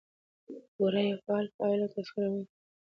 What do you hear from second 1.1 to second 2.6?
فعال فاعل او تسخيروونکى دى؛